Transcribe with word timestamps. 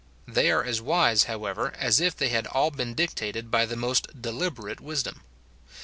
They 0.27 0.49
are 0.49 0.63
as 0.63 0.81
wise, 0.81 1.25
however, 1.25 1.73
as 1.79 1.99
if 1.99 2.15
they 2.17 2.29
had 2.29 2.47
all 2.47 2.71
been 2.71 2.95
dictated 2.95 3.51
by 3.51 3.67
the 3.67 3.75
most 3.77 4.19
deliberate 4.19 4.81
wisdom. 4.81 5.21